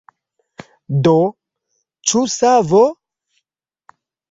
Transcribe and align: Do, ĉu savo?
Do, 1.07 1.13
ĉu 2.13 2.23
savo? 2.39 2.83